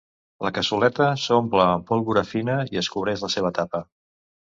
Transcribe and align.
La 0.43 0.51
cassoleta 0.53 1.09
s'omple 1.23 1.65
amb 1.73 1.85
pólvora 1.91 2.23
fina 2.29 2.55
i 2.77 2.81
es 2.83 2.89
cobreix 2.95 3.23
la 3.27 3.31
seva 3.35 3.53
tapa. 3.59 3.83